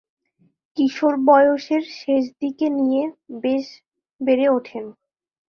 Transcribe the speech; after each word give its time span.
কিশোর 0.77 1.13
বয়সের 1.27 1.83
শেষ 1.99 2.23
দিকে 2.41 2.67
নিয়ে 2.79 3.03
বেশ 3.43 3.65
বেড়ে 4.21 4.47
উঠেন। 4.49 4.85